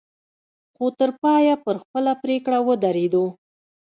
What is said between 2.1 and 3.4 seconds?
پرېکړه ودرېدو.